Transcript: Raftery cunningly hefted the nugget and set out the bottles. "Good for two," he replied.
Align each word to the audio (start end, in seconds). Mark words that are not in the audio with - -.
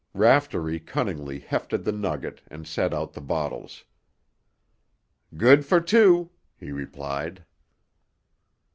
Raftery 0.15 0.79
cunningly 0.79 1.37
hefted 1.37 1.83
the 1.83 1.91
nugget 1.91 2.41
and 2.47 2.65
set 2.65 2.91
out 2.91 3.13
the 3.13 3.21
bottles. 3.21 3.83
"Good 5.37 5.63
for 5.63 5.79
two," 5.79 6.31
he 6.57 6.71
replied. 6.71 7.45